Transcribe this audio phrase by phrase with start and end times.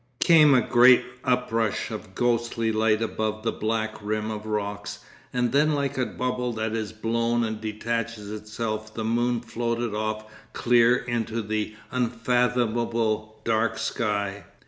[0.19, 5.75] Came a great uprush of ghostly light above the black rim of rocks, and then
[5.75, 11.43] like a bubble that is blown and detaches itself the moon floated off clear into
[11.43, 14.45] the unfathomable dark sky....